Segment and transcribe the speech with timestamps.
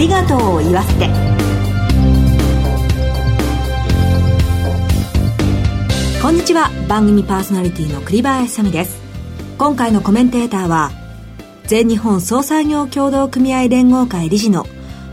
[0.00, 1.10] りがとうを言わせて。
[6.22, 6.70] こんにちは。
[6.88, 8.98] 番組パーソナリティの栗林さみです。
[9.58, 10.90] 今回のコメンテーターは
[11.66, 14.66] 全日本総裁業協同組合連合会理事の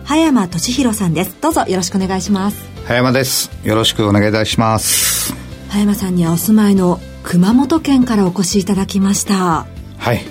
[0.06, 1.36] 葉山俊弘さんです。
[1.42, 2.64] どうぞよろしくお願いします。
[2.86, 3.52] 葉山です。
[3.66, 5.34] よろしくお願いいたします。
[5.68, 9.66] 葉山さんにはお住まいの熊本県からお越しいただきました。
[9.98, 10.22] はい。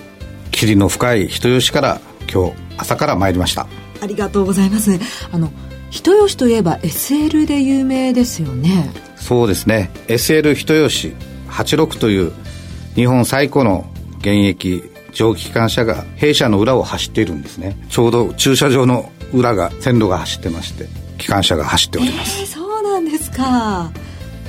[0.51, 2.01] 霧の深い人吉から
[2.33, 3.67] 今日朝から参りました
[4.01, 4.99] ありがとうございます。
[5.33, 5.51] あの
[5.91, 8.91] 人吉といえば SL で有名ですよね。
[9.17, 9.91] そうですね。
[10.09, 11.15] SL 人吉
[11.49, 12.33] 86という
[12.95, 13.87] 日本最古の
[14.19, 14.83] 現役
[15.13, 17.77] 蒸気機関車が弊社の裏を走っているんですね。
[17.89, 23.91] ちょうど駐車場の裏が線路が走ってまして機関車が走っております、えー、そうなんですか。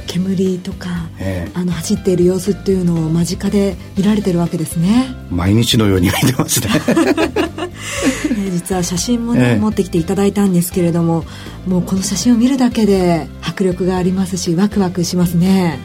[0.08, 0.88] 煙とか、
[1.20, 5.08] えー、あの走っている様子っていうのを間近で見られてるわけですね。
[5.30, 6.70] 毎日のように見てますね
[8.52, 11.26] 実は写真もね、えー、持ってきていただいたんですけれども
[11.68, 15.80] もうこの写真を見るだけで迫力がありますしワクワクしますね。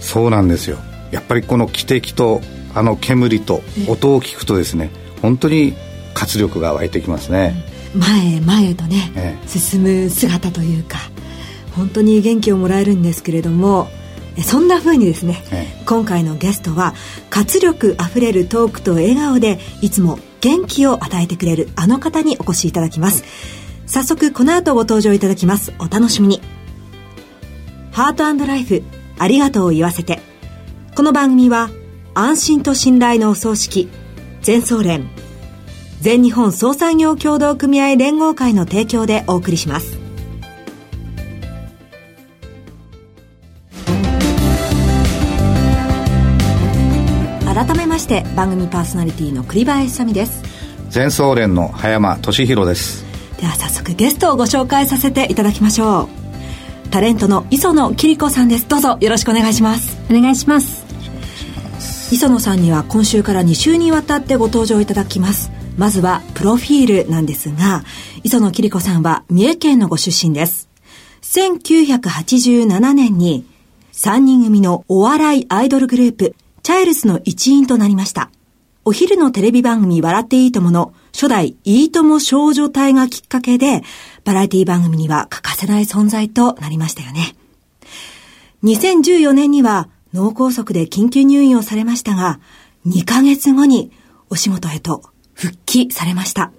[0.00, 0.78] そうなんですよ。
[1.10, 2.42] やっぱりこの汽笛と
[2.74, 4.90] あの煙と音を聞くとですね
[5.22, 5.74] 本当に
[6.14, 7.54] 活力が湧いてきますね、
[7.94, 10.98] 前へ前へとね、ええ、進む姿というか
[11.76, 13.88] 本当に元気をもらえるんですけれども
[14.42, 16.94] そんな風にですね、ええ、今回のゲストは
[17.30, 23.24] 活力あふれるトークと笑顔でいつも元気を与えてくれるあの方にお越しいただきます、
[23.86, 25.72] 早速この後ご登場いただきます。
[25.78, 26.40] お楽しみに。
[27.92, 28.82] ハートライフ
[29.18, 30.20] ありがとうを言わせて。
[30.94, 31.70] この番組は
[32.14, 33.88] 安心と信頼のお葬式
[34.42, 35.08] 全総連
[36.00, 39.97] 全日本総産業協同組合連合会の提供でお送りします。
[48.08, 50.42] して番組パーソナリティの栗林さみです。
[50.88, 53.04] 全総連の葉山俊弘です。
[53.38, 56.88] では早速ゲストをご紹介させていただきましょう。
[56.90, 58.66] タレントの磯野桐子さんです。
[58.66, 59.98] どうぞよろしくお願いします。
[60.10, 60.86] お願いします。
[62.10, 65.50] 磯野さんには今週から2週にわたってご登場いただきます。
[65.76, 67.84] まずはプロフィールなんですが、
[68.24, 70.70] 磯野桐子さんは三重県のご出身です。
[71.20, 73.44] 1987年に
[73.92, 76.34] 3人組のお笑いアイドルグループ、
[76.68, 78.30] チャイルズの一員となりました。
[78.84, 83.80] お昼のテレビ番組笑っていいともの初代いいとも少女隊がきっかけで、
[84.22, 87.34] バラエティ番組には欠かせない存在となりましたよね。
[88.64, 92.38] 2014年には脳梗塞で緊急入院をされましたが、
[92.86, 93.90] 2ヶ月後に
[94.28, 96.52] お仕事へと復帰されました。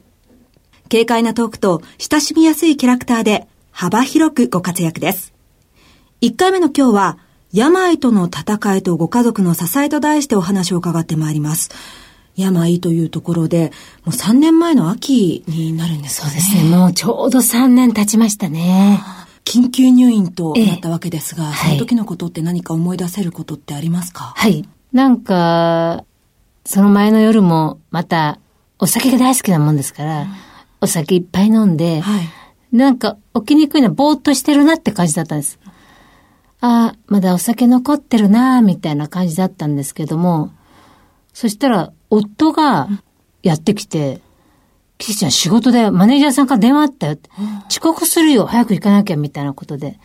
[0.90, 5.36] 軽快なトークと親しみやすいキャラクターで幅広くご活躍です。
[6.22, 7.20] 1回目の今日は、
[7.52, 11.70] 病との戦いとご家族の支えと題してお話を伺ってまいります。
[12.36, 13.72] 病というところで、
[14.06, 16.34] もう3年前の秋になるんですかね。
[16.34, 16.78] そうですね。
[16.78, 19.02] もうちょうど3年経ちましたね。
[19.46, 24.34] 緊急入院となったわけですが、ええ、その時のことって何か思い出せることってありますか？
[24.36, 24.64] はい。
[24.94, 26.06] なんか、
[26.66, 28.40] その前の夜もまた
[28.78, 30.28] お酒が大好きなもんですから、うん、
[30.82, 32.30] お酒いっぱい飲んで、はい、
[32.72, 35.59] なんか起きにくいのはぼーっとしてるなって感じだったんです。
[36.62, 40.52] ああ、まだお酒残ってるなみたいな感じだったんですけども、
[41.34, 42.90] そしたら夫が
[43.44, 44.22] やってきて、
[44.98, 47.18] キシちゃん仕事でマネージャーさんから電話あったよ
[47.70, 50.00] 遅刻するよ、早く行かなきゃみたいなことで。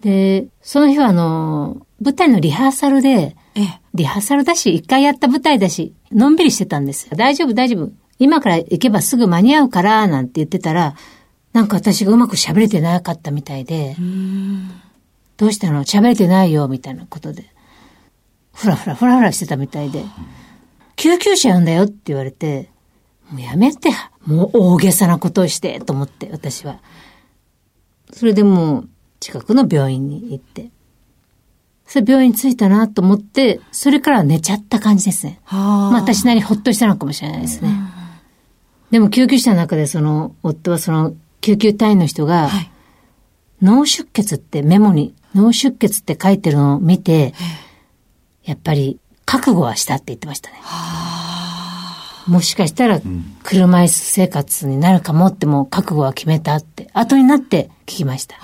[0.00, 7.16] で、その日はあの、舞台のリハーサルで、ええ、リハーサルだし、一回やった舞台だし、のんびりしてたんですよ。
[7.16, 7.90] 大丈夫、大丈夫。
[8.18, 10.94] 今から行けばすぐ間に合うから、なんて言ってたら、
[11.52, 13.96] なんか私がうまく喋れてなかったみたいで、
[15.36, 15.84] どうしたの？
[15.84, 17.52] 喋れてないよ、みたいなことで。
[18.54, 20.04] ふらふらふらふらしてたみたいで、
[20.96, 22.70] 救急車呼んだよって言われて、
[23.30, 23.90] もうやめて、
[24.26, 26.78] もう大げさなことをして、と思って、私は。
[28.12, 30.70] それでもう、近くの病院に行って、
[31.86, 35.40] それ病院着いたなと思って、それから寝ちゃった感じですね。
[35.50, 37.70] まあ私なりほっとしたのかもしれないですね。
[38.90, 42.70] でも救急車の中でその、夫はその救急隊員の人が、はい、
[43.60, 47.34] 脳出血ってメモに脳出血って書いてるのを見て、
[48.44, 50.56] やっぱり覚悟はしたって言ってましたね。
[52.26, 53.00] もしかしたら
[53.42, 58.36] 車椅子生活になるかもっても覚悟は決めたって、後になって聞きました。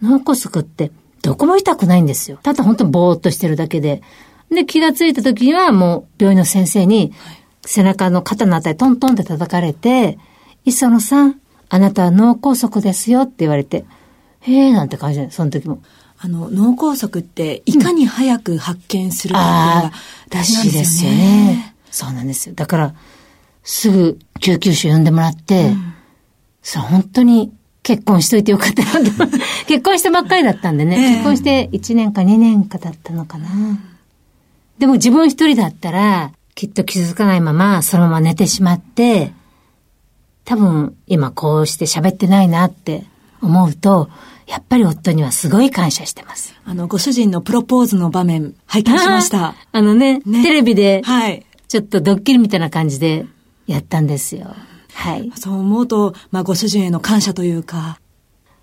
[0.00, 0.90] 脳梗塞って
[1.22, 2.38] どこも痛くないんですよ。
[2.42, 4.02] ただ本当にぼーっとしてるだけで。
[4.50, 7.12] で、気がついた時にはもう病院の先生に
[7.64, 10.18] 背中の肩のあたりトントンって叩かれて、
[10.64, 13.84] 磯野さん、あなたは脳梗塞ですよって言われて、
[14.42, 15.82] へえなんて感じで、その時も。
[16.24, 19.92] あの、脳梗塞っていかに早く発見するかっていうのが
[20.28, 21.16] 大事なんですよね。
[21.16, 22.54] よねそうなんですよ。
[22.54, 22.94] だから、
[23.64, 25.94] すぐ救急車呼んでもらって、うん、
[26.62, 27.52] そう、本当に
[27.82, 29.26] 結婚しといてよかったなと。
[29.66, 33.48] 結婚してばっかりだったんでね、えー、結婚して1年か2年かだったのかな。
[34.78, 39.32] でも自分一人だったら、きっと気づかないまま、そのまま寝てしまって、
[40.44, 43.04] 多分今こうして喋ってないなって
[43.40, 44.08] 思うと、
[44.46, 46.54] やっぱり夫にはすごい感謝してます。
[46.64, 49.54] あの、ご主人のプロポーズの場面、拝見しました。
[49.72, 51.46] あのね、ね、テレビで、はい。
[51.68, 53.24] ちょっとドッキリみたいな感じで
[53.66, 54.54] やったんですよ。
[54.94, 55.32] はい。
[55.36, 57.98] そう思うと、まあ、ご主人への感謝というか。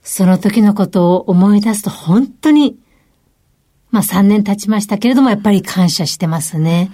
[0.03, 2.77] その時のことを思い出すと本当に、
[3.91, 6.91] まあ3年経ちましたけれども、やっぱり感謝してますね。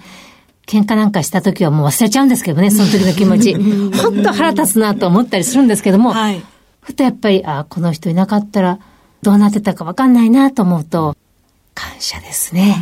[0.66, 3.54] 喧嘩なんかした時はもう忘れちゃうんですけどね、その時の気持ち。
[4.02, 6.42] 本当腹立つなと思ったりするんですけども、はい、
[6.86, 8.78] ふとやっぱり、ああ、この人いなかったら
[9.20, 11.16] どうなってたかわかんないなと思うと、
[11.74, 12.76] 感謝ですね。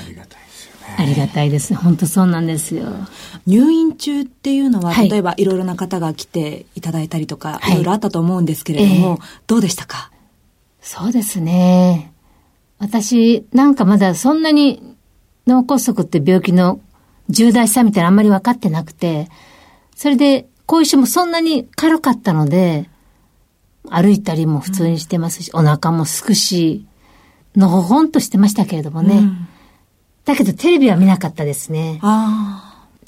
[0.00, 0.94] ありがたいですよね。
[0.96, 1.74] ありがたいです。
[1.74, 2.86] 本当そうなんですよ。
[3.48, 10.12] 入院中っていうのは、例えばいろいろな方が来ていただいたりとか、いろいろあったと思うんですけれども、えー、どうでしたか？
[10.80, 12.12] そうですね。
[12.78, 14.96] 私、なんかまだそんなに
[15.46, 16.80] 脳梗塞って病気の
[17.28, 19.28] 重大さみたいなあんまり分かってなくて、
[19.96, 22.88] それで後遺症もそんなに軽かったので、
[23.88, 26.86] 歩いたりも普通にしてますし、うん、お腹もすくし、
[27.56, 29.18] のほほんとしてましたけれどもね。
[29.18, 29.48] うん、
[30.24, 32.00] だけどテレビは見なかったですね。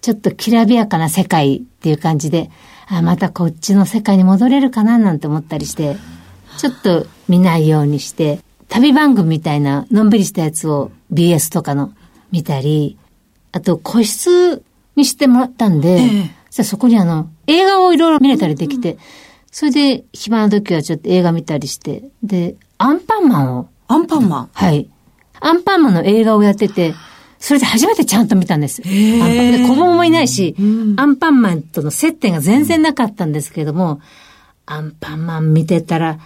[0.01, 2.51] ちょっときらびやかな世界っていう感じで、
[2.89, 5.97] あ、またこっちの世界に戻れるかななんて思ったりして、
[6.59, 11.93] ちょっと見ないようにして、旅番組みたいなのんびりしたやつを BS とかの
[12.33, 12.99] 見たり、
[13.53, 14.65] あと個室
[14.97, 18.99] にしてもらったんで、ええ、そこにあの、映画をいろいろ見れたりできて、うん、
[19.53, 23.69] それで暇な時はちょっと映画見たりして、で、アンパンマンを。
[23.87, 24.51] アンパンマン？
[24.53, 24.89] はい。
[25.41, 26.95] アンパンマンの映画をやってて、
[27.39, 28.81] それで初めてちゃんと見たんです。
[28.83, 34.01] 子供もいないし、うん、アンパンマンとの接点が全然なかったんですけれども、
[34.65, 36.19] アンパンマン見てたら、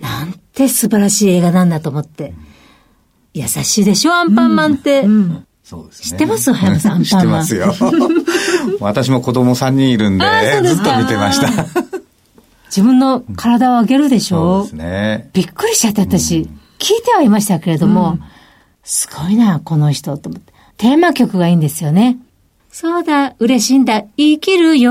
[0.00, 2.32] なんて素晴らしい映画なんだと思って。
[3.34, 5.00] 優しいでしょ、アンパンマンって。
[5.02, 6.10] うんうんそうですね。
[6.10, 6.52] 知ってます？
[6.52, 7.44] 早山さん、アンパンマン。
[7.44, 7.90] 知ってますよ。
[8.78, 10.24] 私も子供3人いるんで、
[10.62, 11.66] ずっと見てました。
[12.76, 15.30] 自分の体を上げるでしょそうですね。
[15.32, 18.22] びっくりしちゃって私、うん、聞いてはいましたけれども、うん、
[18.84, 20.52] すごいな、この人、と思って。
[20.76, 22.18] テーマ曲がいいんですよね。
[22.70, 24.86] そうだ、嬉しいんだ、生きる喜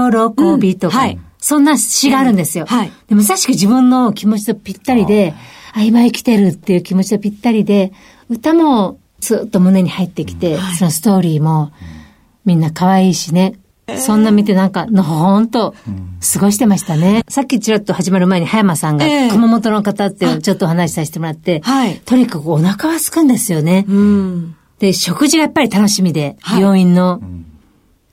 [0.60, 2.66] びとか、うんはい、そんな詩があるんですよ。
[2.66, 5.36] はい、でまさしく自分の気持ちとぴったりで、
[5.74, 7.94] あ、今生きてるっていう気持ちとぴったりで、
[8.30, 11.72] 歌もスーッと胸に入ってきて、はい、そのストーリーも、
[12.46, 13.60] みんな可愛いしね。
[13.98, 15.76] そんな見てなんか、のほほんと、
[16.34, 17.24] 過ごしてましたね。
[17.30, 23.86] さっきちらっと始まる前に、葉山さんが、熊本の方っていうちょっとお話しさせてもらって、はい、とにかくお腹はすくんですよね。
[23.88, 27.22] うん、で、食事がやっぱり楽しみで、はい、病院の、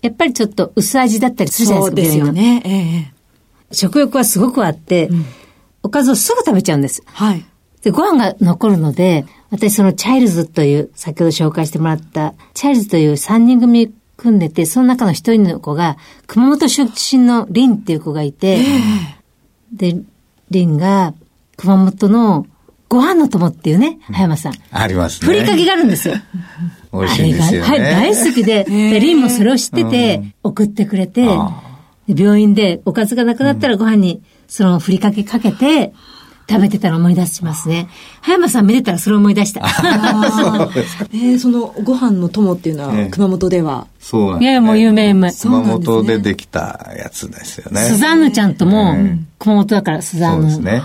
[0.02, 3.12] やっぱりちょっと薄味だったりするじゃないですか、そうですよね。
[3.70, 5.24] えー、食欲はすごくあって、うん、
[5.82, 7.02] おかずをすぐ食べちゃうんです。
[7.06, 7.44] はい。
[7.82, 18.59] で、ご飯が残るので、私そのチャイルズという、先ほど紹介してもらった、チャイルズという3人組組んでて、その中の一人の子が、熊本出身のリンっていう子がいて、
[19.73, 19.97] で、
[20.50, 21.14] リンが、
[21.56, 22.47] 熊本の
[22.88, 24.55] ご飯の友っていうね、葉山さん。
[24.70, 25.26] ありますね。
[25.26, 26.14] ふりかけがあるんですよ。
[26.93, 27.69] 美味しいですよね。
[27.69, 31.27] はい、大好きで、で、リンもそれを知ってて、送ってくれて、
[32.06, 35.94] 病院でおかずがなくなったらご飯に、そのふりかけかけて、
[36.49, 37.89] 食べてたら思い出しますね。
[38.20, 39.69] 葉山さん見てたらそれ思い出した。
[39.69, 41.06] そうですか。
[41.13, 45.32] えー、そのご飯の友っていうのは、熊本では、そうなんです、ね、いや、もう有名有名。
[45.32, 47.81] 熊本でできたやつですよね。
[47.81, 48.94] スザンヌちゃんとも、
[49.39, 50.51] 熊本だからスザンヌ。
[50.51, 50.82] そうですね。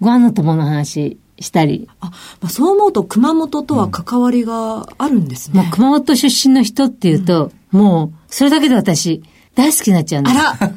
[0.00, 1.88] ご飯の友の話したり。
[2.00, 2.12] あ、ま
[2.46, 5.62] あ、そう思うと熊本とは関わりがあるんですね。
[5.62, 9.22] まあ、熊本出身の人っていうと、うん、もう、それだけで私、
[9.54, 10.36] 大好きになっちゃうんです。
[10.36, 10.70] あら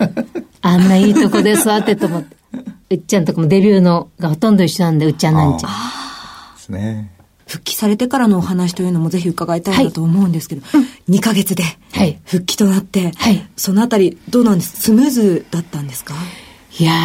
[0.61, 2.38] あんないいとこで育ってと思って。
[2.89, 5.71] うっちゃんとかもデビューのがほとんど一緒なんで、うっちゃんなんちゃん。
[6.55, 7.11] ですね。
[7.47, 10.67] 復帰されてからのお話というのもぜひ伺いたいなと思うんですけど、は
[11.07, 11.63] い、2ヶ月で
[12.25, 14.79] 復帰となって、はい、そのあたりどうなんです？
[14.79, 16.13] スムーズだったんですか？
[16.79, 16.95] いやー、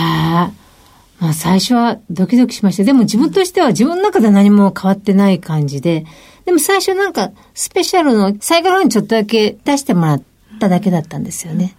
[1.18, 2.84] まあ最初はドキドキしました。
[2.84, 6.04] でも自分としては自分の中で何も変わってない感じで、
[6.44, 10.22] でも最初なんかスペシャルの最後の方にちょっとだけ出してもらっ
[10.60, 11.74] ただけだったんですよね。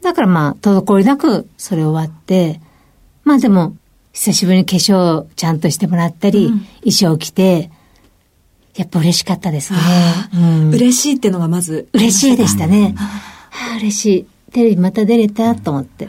[0.00, 2.60] だからまあ滞りなくそれ終わって、
[3.28, 3.76] まあでも、
[4.14, 7.70] 久しぶりに化粧ちゃんとしてもらったり、うん、衣装着て、
[8.74, 9.78] やっぱ嬉しかったですね。
[10.32, 11.88] うん、嬉しいっていうのがまず。
[11.92, 12.94] 嬉しいでしたね。
[12.96, 14.26] ああ、嬉しい。
[14.52, 16.08] テレビまた出れたと思って。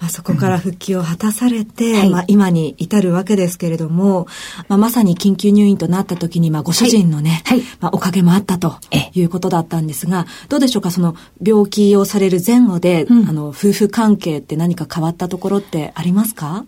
[0.00, 4.28] まあ、そこから復帰を果たされて、はい、まあ、今に至るわけですけれども、
[4.68, 8.76] まあ、まさに緊急入院となった時に、まあ、ご主人のね、はい、まあ、おかげもあったと
[9.12, 16.64] いうことだったんですが、どうでしょうか、その病気をされる前後で、うん、あの、夫婦関係って何か変わったところってありますか？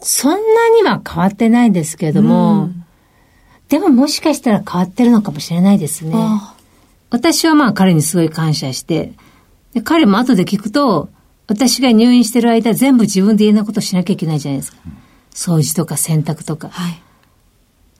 [0.00, 0.38] そんな
[0.74, 2.84] には変わってないですけれども、うん、
[3.68, 6.14] でももしかしたら変わってるのかもしれないですね。
[7.10, 9.12] 私はまあ彼にすごい感謝して、
[9.74, 11.10] で彼も後で聞くと、
[11.50, 14.78] 私が入院してる間全部自分で家のことしなきゃいけないじゃないですか。
[15.32, 16.68] 掃除とか洗濯とか。
[16.68, 17.02] はい、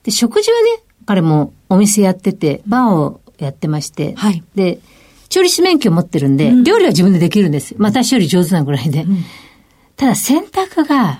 [0.03, 4.79] で、食事はね、彼もお店やってて、バーをやってまして、はい、で、
[5.27, 7.77] 調理師免許持ってるんで、うん、料理は自分でできるんですよ。
[7.81, 9.03] 私より上手なぐらいで。
[9.03, 9.17] うん、
[9.97, 11.19] ただ洗濯が、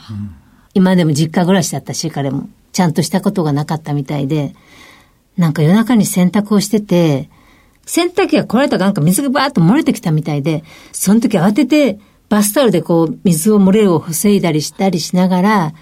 [0.73, 2.47] 今でも実家暮らしだったし、彼も。
[2.71, 4.55] ちゃんとしたことがなかったみたいで、
[5.35, 7.29] なんか夜中に洗濯をしてて、
[7.85, 11.99] 洗濯機が壊れたかなんか水がバーッと漏れてきたみたいで、その時慌てて
[12.31, 15.73] バスタオルでこう水を漏れるを防いだりしたりしながら、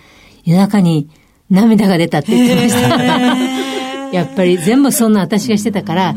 [0.46, 1.08] 夜中に
[1.52, 4.12] 涙が出たって言ってました。
[4.12, 6.16] やっぱり全部そんな私がしてたから、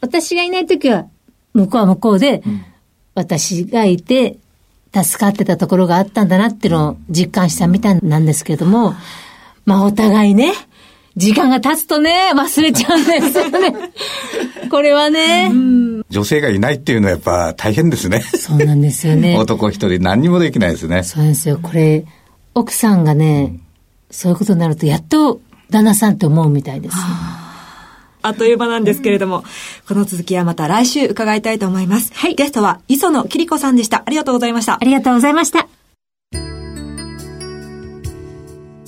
[0.00, 1.06] 私がいない時は
[1.54, 2.42] 向こうは向こうで、
[3.14, 4.36] 私がいて
[4.92, 8.96] 助かってたところがあったんだなっていうのを実感したみたいなんですけども、
[9.64, 10.54] まあお互いね、
[11.16, 13.74] 時間が経つとね、忘れちゃうんですよね。
[14.70, 15.50] これはね。
[16.10, 18.20] 女性がいないっていうのはやっぱ大変ですね。
[18.20, 19.36] そうなんですよね。
[19.38, 21.02] 男一人何にもできないですね。
[21.04, 21.58] そうですよ。
[21.62, 22.04] これ、
[22.54, 23.60] 奥さんがね、うん、
[24.10, 26.96] そういうことになると、やっと旦那さんって思うみたいです。
[28.22, 29.44] あっという間なんですけれども、
[29.88, 32.12] この続きはまた来週伺いたいと思います。
[32.14, 32.34] はい。
[32.34, 34.02] ゲストは磯野桐子さんでした。
[34.04, 34.74] ありがとうございました。
[34.74, 35.66] ありがとうございました。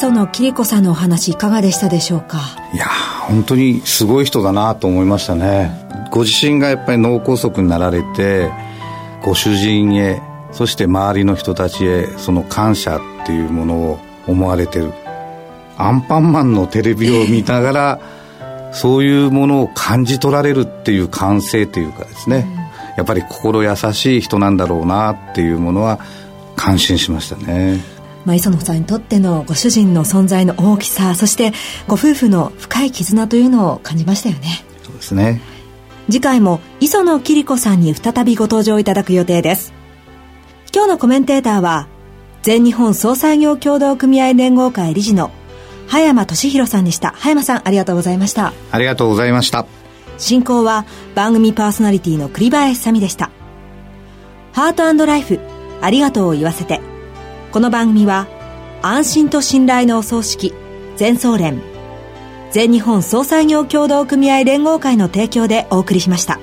[0.00, 2.38] 磯野桐子さんのお話いかがでしたでしょうか？
[2.72, 2.86] いや
[3.28, 5.72] 本当にすごい人だなと思いましたね。
[6.10, 8.50] ご自身がやっぱり脳梗塞になられて
[9.22, 14.90] ご主人へそして周りの人たちへその感謝っていうものを思われてる。
[15.76, 18.00] アンパンマンのテレビを見ながら、
[18.72, 22.46] そういうものを感じ取られるっていう感性というかですね、
[22.96, 26.00] やっぱり心優しい人なんだろうなっていうものは
[26.56, 27.99] 感心しましたね。
[28.24, 31.52] まあ、磯野さんにとってのご主人の存在の大きさそして
[31.88, 34.64] ご夫婦の深い絆というのを感じましたよね。
[34.82, 35.40] そうですね。
[36.06, 39.72] 次回も磯野桐子さんに再びご登場いただく予定です。
[40.74, 41.88] 今日のコメンテーターは
[42.42, 45.30] 全日本総裁業協同組合連合会理事の
[45.86, 47.12] 葉山俊弘さんでした。
[47.16, 48.52] 葉山さんありがとうございました。
[48.70, 49.66] ありがとうございました。
[50.18, 50.84] 進行は
[51.14, 53.30] 番組パーソナリティの栗林さみでした。
[54.52, 55.38] ハートライフ
[55.80, 56.80] ありがとうを言わせて
[57.52, 58.28] この番組は
[58.80, 60.54] 安心と信頼のお葬式
[60.96, 61.60] 全総連
[62.52, 66.38] 全日本総裁業協同組合連合会の提供でお送りしました。